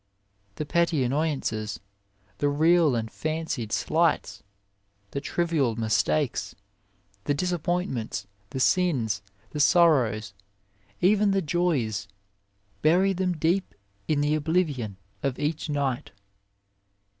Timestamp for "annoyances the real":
1.03-2.95